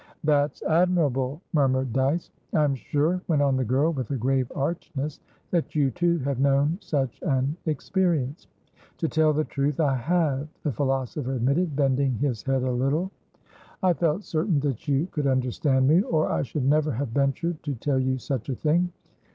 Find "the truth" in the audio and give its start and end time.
9.31-9.79